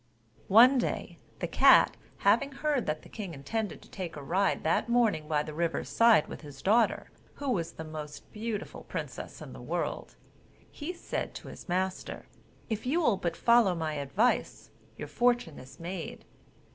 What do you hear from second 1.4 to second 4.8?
cat having heard that the king intended to take a ride